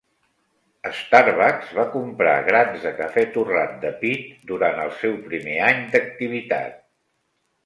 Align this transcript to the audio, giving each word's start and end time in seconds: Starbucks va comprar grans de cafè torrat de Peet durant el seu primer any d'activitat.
Starbucks 0.99 1.75
va 1.79 1.85
comprar 1.95 2.33
grans 2.47 2.87
de 2.87 2.93
cafè 3.01 3.27
torrat 3.37 3.77
de 3.85 3.93
Peet 4.01 4.33
durant 4.53 4.83
el 4.87 4.91
seu 5.03 5.15
primer 5.29 5.61
any 5.69 5.85
d'activitat. 5.95 6.83